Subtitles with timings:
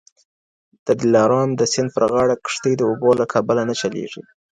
[0.85, 4.23] د دلارام د سیند پر غاړه کښتۍ د اوبو له کبله نه چلیږي.